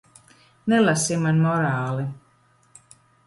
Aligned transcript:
Nelasi 0.71 1.17
man 1.25 1.43
morāli. 1.45 2.05